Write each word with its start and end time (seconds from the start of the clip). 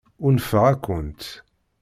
Unfeɣ-akent. 0.25 1.21